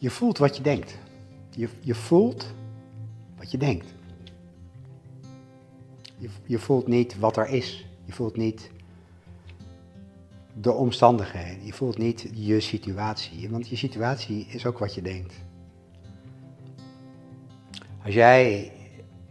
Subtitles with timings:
[0.00, 0.98] Je voelt wat je denkt.
[1.50, 2.54] Je, je voelt
[3.36, 3.94] wat je denkt.
[6.16, 7.86] Je, je voelt niet wat er is.
[8.04, 8.70] Je voelt niet
[10.54, 11.66] de omstandigheden.
[11.66, 13.50] Je voelt niet je situatie.
[13.50, 15.34] Want je situatie is ook wat je denkt.
[18.04, 18.72] Als jij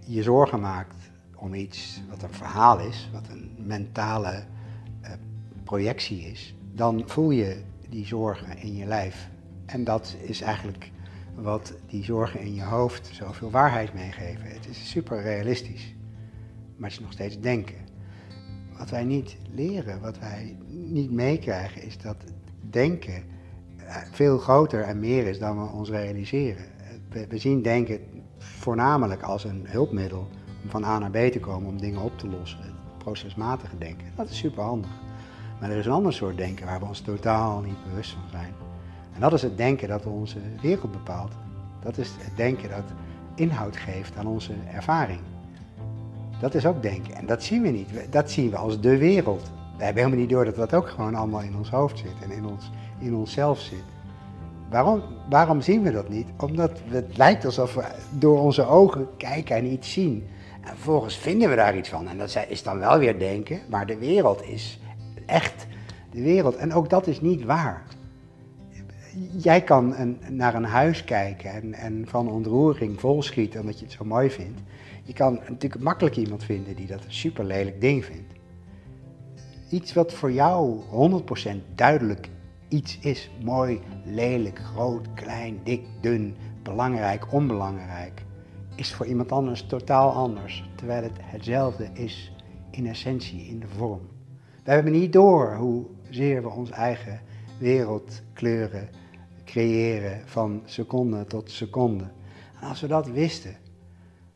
[0.06, 0.96] je zorgen maakt
[1.36, 4.44] om iets wat een verhaal is, wat een mentale
[5.02, 5.12] uh,
[5.64, 9.30] projectie is, dan voel je die zorgen in je lijf.
[9.72, 10.92] En dat is eigenlijk
[11.36, 14.50] wat die zorgen in je hoofd zoveel waarheid meegeven.
[14.50, 15.96] Het is super realistisch,
[16.76, 17.76] maar het is nog steeds denken.
[18.78, 22.16] Wat wij niet leren, wat wij niet meekrijgen, is dat
[22.70, 23.24] denken
[23.78, 26.66] eh, veel groter en meer is dan we ons realiseren.
[27.30, 28.00] We, zien denken
[28.38, 30.28] voornamelijk als een hulpmiddel
[30.64, 32.62] om van A naar B te komen, om dingen op te lossen.
[32.62, 34.92] Het procesmatige denken, dat is super handig.
[35.60, 38.69] Maar er is een ander soort denken waar we ons totaal niet bewust van zijn.
[39.20, 41.32] En dat is het denken dat onze wereld bepaalt.
[41.84, 42.84] Dat is het denken dat
[43.36, 45.20] inhoud geeft aan onze ervaring.
[46.42, 47.14] Dat is ook denken.
[47.14, 47.90] En dat zien we niet.
[48.10, 49.52] Dat zien we als de wereld.
[49.78, 52.32] We hebben helemaal niet door dat dat ook gewoon allemaal in ons hoofd zit en
[52.32, 53.84] in, ons, in onszelf zit.
[54.70, 56.28] Waarom, waarom zien we dat niet?
[56.38, 60.28] Omdat het lijkt alsof we door onze ogen kijken en iets zien.
[60.62, 62.08] En vervolgens vinden we daar iets van.
[62.08, 64.80] En dat is dan wel weer denken, maar de wereld is
[65.26, 65.68] echt
[66.12, 66.56] de wereld.
[66.56, 67.98] En ook dat is niet waar.
[69.38, 74.06] Jij kan naar een huis kijken en, en van ontroering volschieten omdat je het zo
[74.06, 74.62] mooi vindt.
[75.04, 78.34] Je kan natuurlijk makkelijk iemand vinden die dat een super lelijk ding vindt.
[79.70, 80.82] Iets wat voor jou
[81.52, 82.30] 100% duidelijk
[82.68, 83.32] iets is.
[83.44, 88.26] Mooi, lelijk, groot, klein, dik, dun, belangrijk, onbelangrijk.
[88.76, 90.70] Is voor iemand anders totaal anders.
[90.76, 92.34] Terwijl het hetzelfde is
[92.72, 94.02] in essentie, in de vorm.
[94.64, 97.22] We hebben niet door hoezeer we onze eigen
[97.60, 98.90] wereldkleuren
[99.46, 102.04] creëren van seconde tot seconde.
[102.62, 103.56] En als we dat wisten,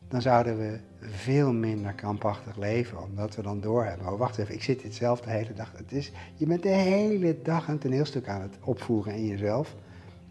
[0.08, 4.12] dan zouden we veel minder krampachtig leven, omdat we dan doorhebben.
[4.12, 5.72] Oh, wacht even, ik zit dit zelf de hele dag.
[5.76, 9.76] Het is, je bent de hele dag een toneelstuk aan het opvoeren in jezelf.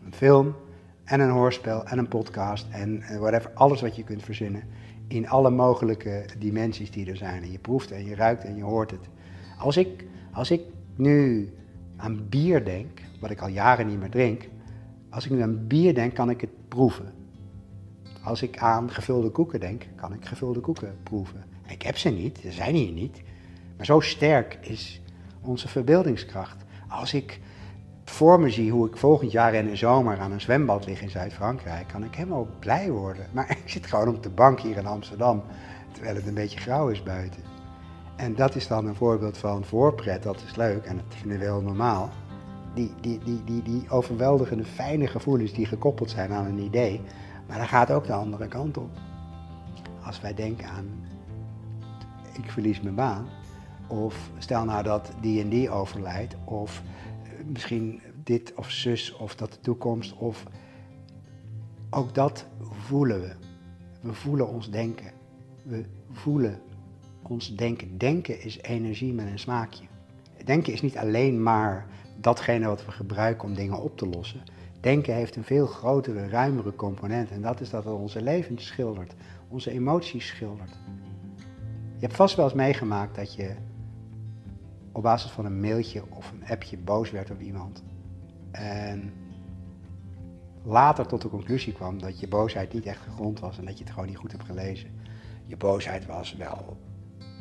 [0.05, 0.55] Een film
[1.03, 4.63] en een hoorspel en een podcast en whatever, alles wat je kunt verzinnen.
[5.07, 7.43] In alle mogelijke dimensies die er zijn.
[7.43, 9.09] En je proeft en je ruikt en je hoort het.
[9.57, 10.61] Als ik, als ik
[10.95, 11.49] nu
[12.03, 14.49] aan bier denk, wat ik al jaren niet meer drink,
[15.09, 17.13] als ik nu aan bier denk, kan ik het proeven.
[18.23, 21.43] Als ik aan gevulde koeken denk, kan ik gevulde koeken proeven.
[21.67, 23.21] Ik heb ze niet, ze zijn hier niet.
[23.77, 25.01] Maar zo sterk is
[25.41, 26.63] onze verbeeldingskracht.
[26.87, 27.39] Als ik
[28.03, 31.09] voor me zie hoe ik volgend jaar in de zomer aan een zwembad lig in
[31.09, 33.25] Zuid-Frankrijk, kan ik helemaal blij worden.
[33.31, 35.43] Maar ik zit gewoon op de bank hier in Amsterdam,
[35.91, 37.52] terwijl het een beetje grauw is buiten.
[38.15, 41.43] En dat is dan een voorbeeld van voorpret, dat is leuk en dat vinden we
[41.43, 42.09] heel normaal.
[42.73, 47.01] Die, die, die, die, die overweldigende fijne gevoelens die gekoppeld zijn aan een idee,
[47.47, 48.89] maar dan gaat ook de andere kant op.
[50.05, 50.85] Als wij denken aan,
[52.33, 53.27] ik verlies mijn baan,
[53.87, 56.81] of stel nou dat die en die overlijdt, of
[57.23, 60.43] eh, misschien dit of zus, of dat de toekomst, of
[61.89, 63.33] ook dat voelen we.
[64.01, 65.11] We voelen ons denken.
[65.63, 66.61] We voelen
[67.29, 67.97] ons denken.
[67.97, 69.83] Denken is energie met een smaakje.
[70.45, 71.85] Denken is niet alleen maar
[72.21, 74.41] datgene wat we gebruiken om dingen op te lossen.
[74.79, 77.31] Denken heeft een veel grotere, ruimere component.
[77.31, 79.13] En dat is dat het onze levens schildert,
[79.47, 80.77] onze emoties schildert.
[81.95, 83.55] Je hebt vast wel eens meegemaakt dat je
[84.91, 87.83] op basis van een mailtje of een appje boos werd op iemand.
[88.51, 89.13] En
[90.63, 93.83] later tot de conclusie kwam dat je boosheid niet echt gegrond was en dat je
[93.83, 94.89] het gewoon niet goed hebt gelezen.
[95.45, 96.77] Je boosheid was wel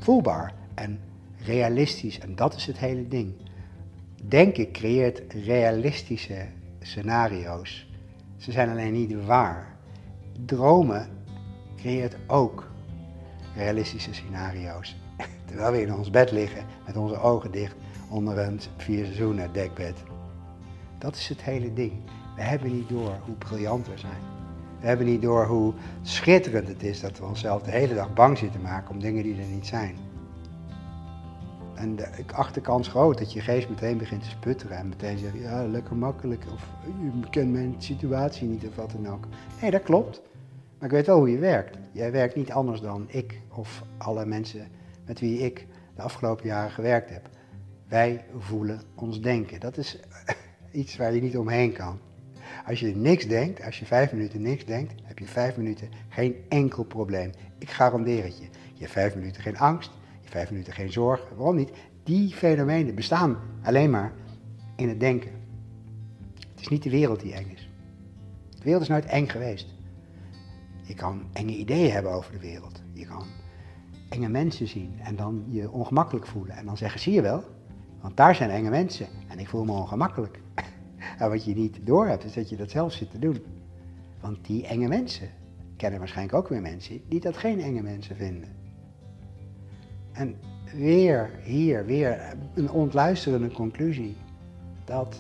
[0.03, 1.01] voelbaar en
[1.45, 3.35] realistisch en dat is het hele ding.
[4.23, 6.47] Denken creëert realistische
[6.81, 7.91] scenario's.
[8.37, 9.77] Ze zijn alleen niet waar.
[10.45, 11.09] Dromen
[11.77, 12.71] creëert ook
[13.55, 14.97] realistische scenario's.
[15.47, 17.75] Terwijl we in ons bed liggen met onze ogen dicht
[18.11, 20.03] onder een vier seizoenen dekbed.
[20.99, 21.93] Dat is het hele ding.
[22.37, 24.32] We hebben niet door hoe briljant we zijn.
[24.83, 28.39] We hebben niet door hoe schitterend het is dat we onszelf de hele dag bang
[28.39, 29.97] zitten maken om dingen die er niet zijn.
[31.75, 34.89] En de, ik acht de kans groot dat je geest meteen begint te sputteren en
[34.89, 39.27] meteen zegt, ja, lekker makkelijk, of je kent mijn situatie niet of wat dan ook.
[39.61, 40.23] Nee, dat klopt.
[40.79, 41.79] Maar ik weet wel hoe je werkt.
[41.93, 44.69] Jij werkt niet anders dan ik of alle mensen
[45.07, 47.29] met wie ik de afgelopen jaren gewerkt heb.
[47.89, 49.61] Wij voelen ons denken.
[49.61, 50.01] Dat is
[50.73, 51.99] iets waar je niet omheen kan.
[52.67, 56.35] Als je niks denkt, als je vijf minuten niks denkt, heb je vijf minuten geen
[56.49, 57.31] enkel probleem.
[57.59, 58.45] Ik garandeer het je.
[58.73, 59.91] Je hebt vijf minuten geen angst,
[60.33, 61.29] vijf minuten geen zorg.
[61.37, 61.71] Waarom niet?
[62.03, 64.13] Die fenomenen bestaan alleen maar
[64.77, 65.31] in het denken.
[66.51, 67.71] Het is niet de wereld die eng is.
[68.51, 69.67] De wereld is nooit eng geweest.
[70.83, 72.83] Je kan enge ideeën hebben over de wereld.
[72.93, 73.27] Je kan
[74.09, 76.57] enge mensen zien en dan je ongemakkelijk voelen.
[76.57, 77.45] En dan zeggen, zie je wel,
[78.01, 80.42] want daar zijn enge mensen en ik voel me ongemakkelijk.
[81.19, 83.43] En wat je niet doorhebt is dat je dat zelf zit te doen.
[84.21, 85.29] Want die enge mensen
[85.77, 88.49] kennen waarschijnlijk ook weer mensen die dat geen enge mensen vinden.
[90.13, 90.37] En
[90.75, 94.17] weer hier, weer een ontluisterende conclusie.
[94.85, 95.19] Dat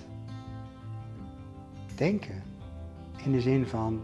[1.96, 2.42] denken
[3.24, 4.00] in de zin van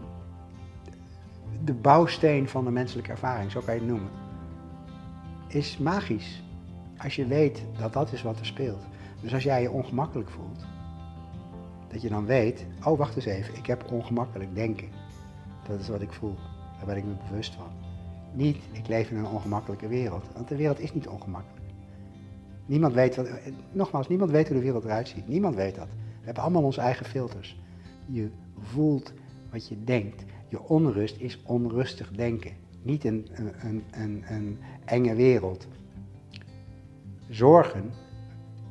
[1.63, 4.09] de bouwsteen van de menselijke ervaring, zo kan je het noemen,
[5.47, 6.43] is magisch.
[6.97, 8.83] Als je weet dat dat is wat er speelt.
[9.21, 10.65] Dus als jij je ongemakkelijk voelt,
[11.91, 14.87] dat je dan weet, oh wacht eens even, ik heb ongemakkelijk denken.
[15.67, 16.35] Dat is wat ik voel.
[16.77, 17.71] Daar ben ik me bewust van.
[18.33, 20.23] Niet, ik leef in een ongemakkelijke wereld.
[20.33, 21.65] Want de wereld is niet ongemakkelijk.
[22.65, 23.29] Niemand weet wat,
[23.71, 25.27] nogmaals, niemand weet hoe de wereld eruit ziet.
[25.27, 25.87] Niemand weet dat.
[26.19, 27.59] We hebben allemaal onze eigen filters.
[28.05, 29.13] Je voelt
[29.51, 30.23] wat je denkt.
[30.47, 32.51] Je onrust is onrustig denken.
[32.81, 35.67] Niet een, een, een, een enge wereld.
[37.29, 37.91] Zorgen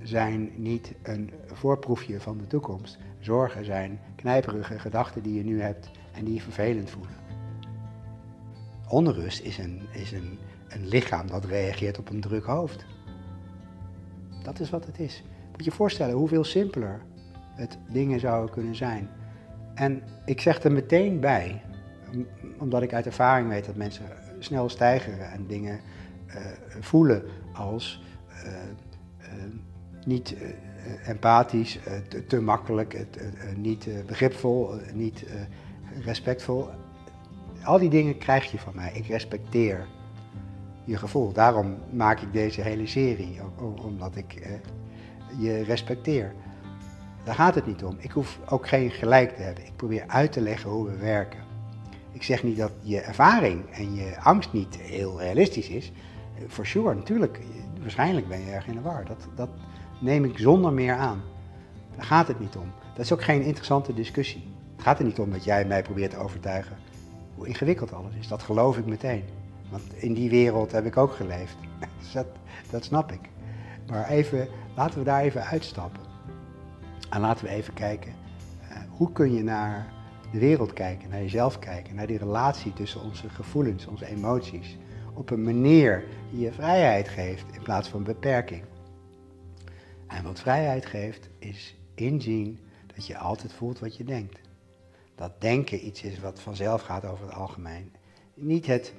[0.02, 2.98] zijn niet een voorproefje van de toekomst.
[3.20, 7.16] Zorgen zijn knijperige gedachten die je nu hebt en die je vervelend voelen.
[8.88, 12.84] Onrust is een, is een, een lichaam dat reageert op een druk hoofd.
[14.42, 15.22] Dat is wat het is.
[15.50, 17.00] Moet je je voorstellen hoeveel simpeler
[17.54, 19.08] het dingen zouden kunnen zijn.
[19.74, 21.62] En ik zeg er meteen bij,
[22.58, 24.04] omdat ik uit ervaring weet dat mensen
[24.38, 25.80] snel stijgeren en dingen
[26.28, 26.34] uh,
[26.80, 27.22] voelen
[27.52, 28.02] als
[30.08, 30.36] niet
[31.04, 31.78] empathisch,
[32.08, 33.06] te, te, makkelijk,
[33.56, 35.24] niet begripvol, niet
[36.04, 36.68] respectvol.
[37.62, 38.90] Al die dingen krijg je van mij.
[38.94, 39.86] Ik respecteer
[40.84, 41.32] je gevoel.
[41.32, 43.40] Daarom maak ik deze hele serie,
[43.82, 44.58] omdat ik
[45.38, 46.32] je respecteer.
[47.24, 47.96] Daar gaat het niet om.
[47.98, 49.66] Ik hoef ook geen gelijk te hebben.
[49.66, 51.46] Ik probeer uit te leggen hoe we werken.
[52.12, 55.92] Ik zeg niet dat je ervaring en je angst niet heel realistisch is.
[56.48, 57.40] For sure, natuurlijk.
[57.80, 59.04] Waarschijnlijk ben je erg in de war.
[59.04, 59.50] Dat, dat
[59.98, 61.22] neem ik zonder meer aan.
[61.96, 62.72] Daar gaat het niet om.
[62.94, 64.52] Dat is ook geen interessante discussie.
[64.74, 66.76] Het gaat er niet om dat jij mij probeert te overtuigen
[67.38, 68.28] hoe ingewikkeld alles is.
[68.28, 69.24] Dat geloof ik meteen.
[69.70, 71.56] Want in die wereld heb ik ook geleefd.
[71.98, 72.26] Dus dat,
[72.70, 73.20] dat snap ik.
[73.90, 76.00] Maar even, laten we daar even uitstappen.
[77.10, 78.12] En laten we even kijken,
[78.62, 79.86] uh, hoe kun je naar
[80.32, 84.78] de wereld kijken, naar jezelf kijken, naar die relatie tussen onze gevoelens, onze emoties,
[85.14, 88.62] op een manier die je vrijheid geeft in plaats van beperking.
[90.08, 92.58] En wat vrijheid geeft, is inzien
[92.94, 94.40] dat je altijd voelt wat je denkt.
[95.14, 97.92] Dat denken iets is wat vanzelf gaat over het algemeen.
[98.34, 98.94] Niet het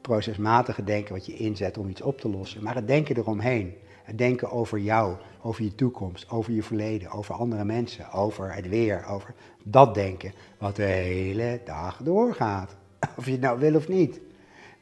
[0.00, 3.74] procesmatige denken wat je inzet om iets op te lossen, maar het denken eromheen.
[4.02, 8.68] Het denken over jou, over je toekomst, over je verleden, over andere mensen, over het
[8.68, 12.76] weer, over dat denken wat de hele dag doorgaat.
[13.16, 14.20] Of je het nou wil of niet.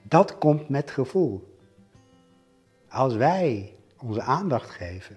[0.03, 1.57] Dat komt met gevoel.
[2.89, 5.17] Als wij onze aandacht geven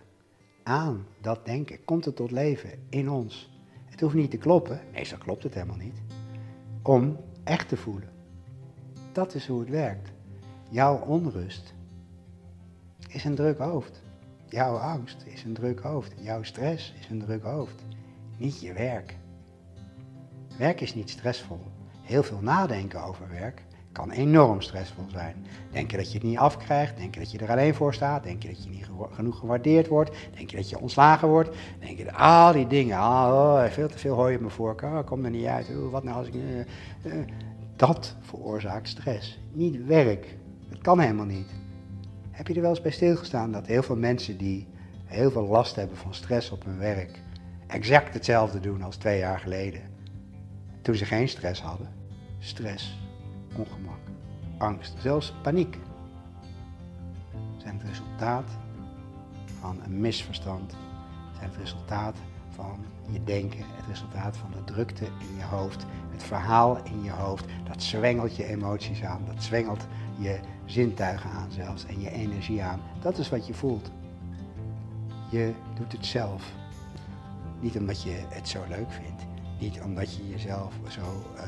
[0.63, 3.51] aan dat denken, komt het tot leven in ons.
[3.86, 6.01] Het hoeft niet te kloppen, meestal klopt het helemaal niet,
[6.81, 8.10] om echt te voelen.
[9.12, 10.12] Dat is hoe het werkt.
[10.69, 11.74] Jouw onrust
[13.07, 14.01] is een druk hoofd.
[14.45, 16.13] Jouw angst is een druk hoofd.
[16.19, 17.84] Jouw stress is een druk hoofd.
[18.38, 19.17] Niet je werk.
[20.58, 21.62] Werk is niet stressvol.
[22.01, 23.63] Heel veel nadenken over werk
[23.94, 25.46] kan enorm stressvol zijn.
[25.72, 28.64] Denken dat je het niet afkrijgt, denken dat je er alleen voor staat, denken dat
[28.64, 32.98] je niet genoeg gewaardeerd wordt, denken dat je ontslagen wordt, denken al die dingen.
[32.98, 36.18] Oh, veel te veel hoor je me voor, oh, kom er niet uit, wat nou
[36.18, 36.34] als ik...
[36.34, 36.42] Uh,
[37.04, 37.26] uh,
[37.76, 40.38] dat veroorzaakt stress, niet werk.
[40.70, 41.54] Dat kan helemaal niet.
[42.32, 44.68] Heb je er wel eens bij stilgestaan dat heel veel mensen die
[45.06, 47.20] heel veel last hebben van stress op hun werk,
[47.68, 49.82] exact hetzelfde doen als twee jaar geleden,
[50.82, 51.88] toen ze geen stress hadden?
[52.40, 53.02] Stress,
[53.55, 54.00] ongemak,
[54.57, 55.77] angst, zelfs paniek
[57.57, 58.50] zijn het resultaat
[59.60, 60.75] van een misverstand,
[61.38, 62.17] zijn het resultaat
[62.50, 62.79] van
[63.10, 67.45] je denken, het resultaat van de drukte in je hoofd, het verhaal in je hoofd,
[67.67, 69.88] dat zwengelt je emoties aan, dat zwengelt
[70.19, 72.79] je zintuigen aan zelfs en je energie aan.
[73.01, 73.91] Dat is wat je voelt.
[75.31, 76.51] Je doet het zelf.
[77.60, 79.25] Niet omdat je het zo leuk vindt.
[79.60, 81.01] Niet omdat je jezelf zo
[81.36, 81.41] uh,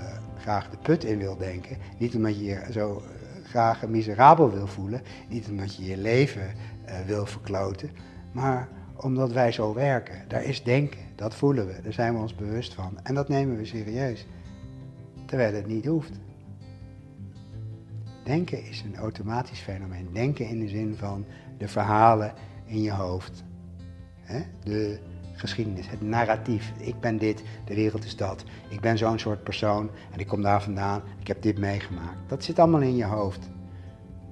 [0.46, 1.78] graag de put in wil denken.
[1.98, 5.02] Niet omdat je je zo uh, graag miserabel wil voelen.
[5.30, 6.54] Niet omdat je je leven
[6.86, 7.90] uh, wil verkloten.
[8.32, 10.28] Maar omdat wij zo werken.
[10.28, 11.00] Daar is denken.
[11.16, 11.82] Dat voelen we.
[11.82, 13.00] Daar zijn we ons bewust van.
[13.04, 14.28] En dat nemen we serieus.
[15.26, 16.12] Terwijl het niet hoeft.
[18.24, 20.10] Denken is een automatisch fenomeen.
[20.14, 21.26] Denken in de zin van
[21.58, 22.34] de verhalen
[22.66, 23.44] in je hoofd.
[24.64, 25.00] De
[25.36, 26.72] geschiedenis, het narratief.
[26.78, 28.44] Ik ben dit, de wereld is dat.
[28.70, 31.02] Ik ben zo'n soort persoon en ik kom daar vandaan.
[31.20, 32.30] Ik heb dit meegemaakt.
[32.30, 33.50] Dat zit allemaal in je hoofd.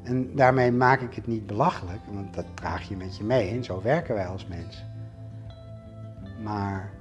[0.03, 3.63] En daarmee maak ik het niet belachelijk, want dat draag je met je mee en
[3.63, 4.83] zo werken wij als mens.
[6.43, 6.91] Maar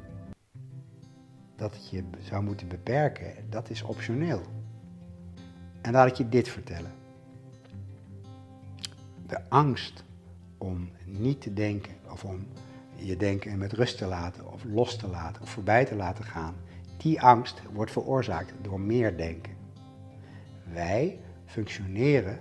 [1.56, 4.42] dat het je zou moeten beperken, dat is optioneel.
[5.80, 6.90] En laat ik je dit vertellen.
[9.26, 10.04] De angst
[10.58, 12.46] om niet te denken of om
[13.04, 16.54] je denken met rust te laten of los te laten of voorbij te laten gaan,
[16.96, 19.52] die angst wordt veroorzaakt door meer denken.
[20.72, 22.38] Wij functioneren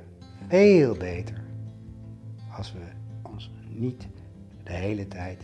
[0.48, 1.44] veel beter
[2.58, 2.80] als we
[3.22, 4.08] ons niet
[4.64, 5.44] de hele tijd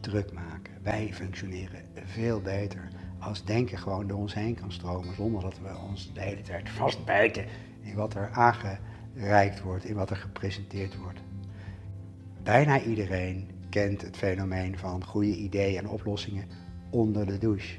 [0.00, 0.72] druk maken.
[0.82, 2.88] Wij functioneren veel beter
[3.18, 6.70] als denken gewoon door ons heen kan stromen zonder dat we ons de hele tijd
[6.80, 7.44] vastbijten
[7.80, 11.20] in wat er aangereikt wordt, in wat er gepresenteerd wordt.
[12.42, 16.44] Bijna iedereen kent het fenomeen van goede ideeën en oplossingen
[16.90, 17.76] onder de douche.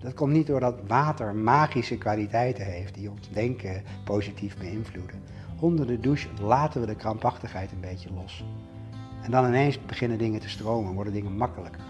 [0.00, 5.22] Dat komt niet doordat water magische kwaliteiten heeft die ons denken positief beïnvloeden.
[5.60, 8.44] Onder de douche laten we de krampachtigheid een beetje los.
[9.22, 11.84] En dan ineens beginnen dingen te stromen, worden dingen makkelijker.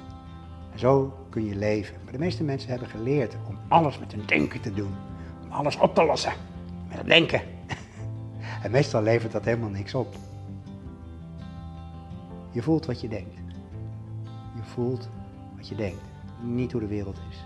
[0.73, 1.97] En zo kun je leven.
[2.05, 4.95] Maar de meeste mensen hebben geleerd om alles met hun denken te doen.
[5.45, 6.33] Om alles op te lossen.
[6.89, 7.41] Met het denken.
[8.63, 10.15] En meestal levert dat helemaal niks op.
[12.57, 13.35] Je voelt wat je denkt.
[14.55, 15.09] Je voelt
[15.57, 16.03] wat je denkt.
[16.43, 17.45] Niet hoe de wereld is.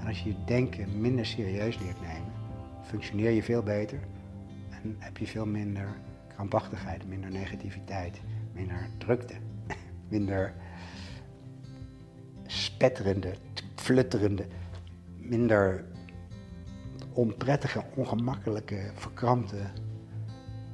[0.00, 2.32] En als je je denken minder serieus leert nemen,
[2.82, 4.00] functioneer je veel beter
[4.70, 5.96] en heb je veel minder
[6.28, 8.20] krampachtigheid, minder negativiteit,
[8.52, 9.34] minder drukte,
[10.08, 10.54] minder
[12.46, 13.34] spetterende,
[13.74, 14.46] flutterende,
[15.16, 15.84] minder
[17.12, 19.62] onprettige, ongemakkelijke, verkrampte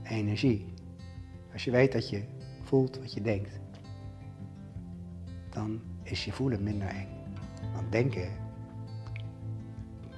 [0.02, 0.75] energie.
[1.52, 2.38] Als je weet dat je
[2.71, 3.61] voelt wat je denkt,
[5.50, 7.09] dan is je voelen minder eng.
[7.75, 8.29] Want denken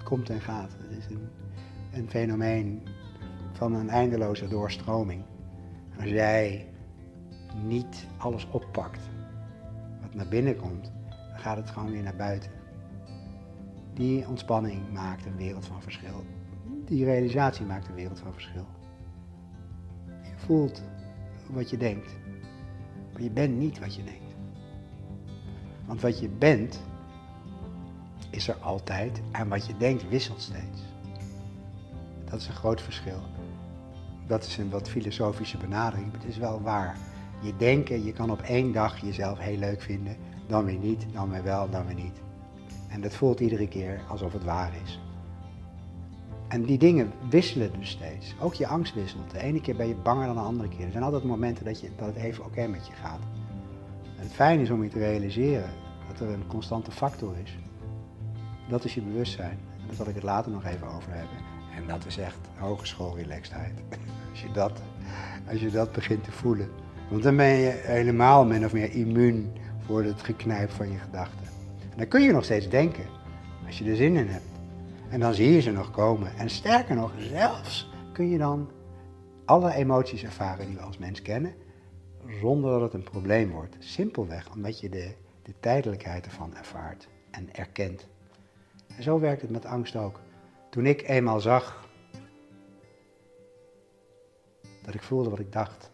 [0.05, 0.77] komt en gaat.
[0.79, 1.29] Het is een,
[1.93, 2.83] een fenomeen
[3.53, 5.23] van een eindeloze doorstroming.
[6.01, 6.69] Als jij
[7.65, 9.09] niet alles oppakt
[10.01, 12.51] wat naar binnen komt, dan gaat het gewoon weer naar buiten.
[13.95, 16.25] Die ontspanning maakt een wereld van verschil.
[16.85, 18.67] Die realisatie maakt een wereld van verschil.
[20.07, 20.83] Je voelt
[21.51, 22.17] wat je denkt,
[23.13, 24.35] maar je bent niet wat je denkt.
[25.87, 26.83] Want wat je bent,
[28.31, 30.83] is er altijd en wat je denkt wisselt steeds.
[32.25, 33.21] Dat is een groot verschil.
[34.27, 36.97] Dat is een wat filosofische benadering, maar het is wel waar.
[37.43, 40.17] Je denken, je kan op één dag jezelf heel leuk vinden,
[40.47, 42.21] dan weer niet, dan weer wel, dan weer niet.
[42.89, 45.01] En dat voelt iedere keer alsof het waar is.
[46.53, 48.35] En die dingen wisselen dus steeds.
[48.41, 49.31] Ook je angst wisselt.
[49.31, 50.85] De ene keer ben je banger dan de andere keer.
[50.85, 53.21] Er zijn altijd momenten dat, je, dat het even oké met je gaat.
[54.17, 55.71] En het fijn is om je te realiseren
[56.09, 57.59] dat er een constante factor is.
[58.69, 59.59] Dat is je bewustzijn.
[59.81, 61.37] En daar zal ik het later nog even over hebben.
[61.77, 63.73] En dat is echt hogeschoolrelaxedheid.
[64.31, 64.83] Als je dat,
[65.51, 66.69] als je dat begint te voelen.
[67.11, 69.53] Want dan ben je helemaal min of meer immuun
[69.87, 71.47] voor het geknijp van je gedachten.
[71.91, 73.05] En dan kun je nog steeds denken,
[73.67, 74.52] als je er zin in hebt.
[75.13, 76.37] En dan zie je ze nog komen.
[76.37, 78.71] En sterker nog, zelfs kun je dan
[79.45, 81.55] alle emoties ervaren die we als mens kennen,
[82.41, 83.77] zonder dat het een probleem wordt.
[83.79, 88.07] Simpelweg omdat je de, de tijdelijkheid ervan ervaart en erkent.
[88.97, 90.21] En zo werkt het met angst ook.
[90.71, 91.89] Toen ik eenmaal zag
[94.83, 95.91] dat ik voelde wat ik dacht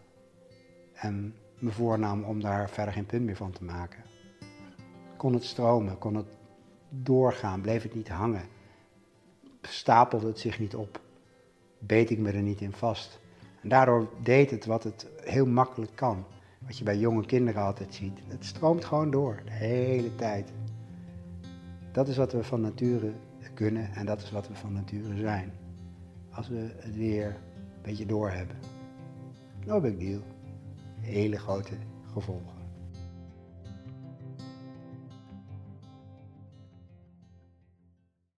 [0.93, 4.05] en me voornam om daar verder geen punt meer van te maken,
[5.17, 6.37] kon het stromen, kon het
[6.89, 8.57] doorgaan, bleef het niet hangen,
[9.63, 11.01] stapelde het zich niet op,
[11.79, 13.21] beet ik me er niet in vast.
[13.63, 16.25] En daardoor deed het wat het heel makkelijk kan.
[16.67, 18.19] Wat je bij jonge kinderen altijd ziet.
[18.27, 20.53] Het stroomt gewoon door, de hele tijd.
[21.93, 23.13] Dat is wat we van nature
[23.55, 25.53] kunnen en dat is wat we van nature zijn.
[26.31, 28.57] Als we het weer een beetje doorhebben.
[29.65, 30.21] No big deal.
[31.01, 31.75] Hele grote
[32.13, 32.58] gevolgen.